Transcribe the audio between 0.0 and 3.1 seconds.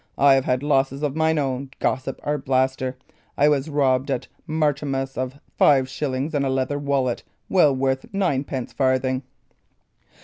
"I have had losses of mine own, gossip Arblaster.